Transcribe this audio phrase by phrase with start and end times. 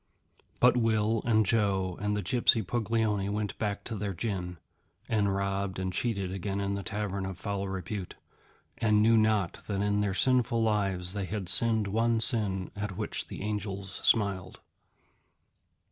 [0.59, 4.57] But Will and Joe and the gypsy Puglioni went back to their gin,
[5.07, 8.15] and robbed and cheated again in the tavern of foul repute,
[8.79, 13.27] and knew not that in their sinful lives they had sinned one sin at which
[13.27, 14.59] the Angels smiled.